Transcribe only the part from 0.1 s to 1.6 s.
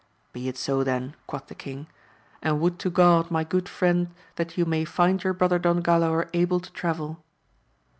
Be it so then, quoth the